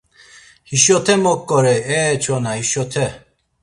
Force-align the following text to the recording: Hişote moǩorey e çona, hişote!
Hişote 0.69 1.15
moǩorey 1.23 1.79
e 1.97 1.99
çona, 2.23 2.51
hişote! 2.59 3.07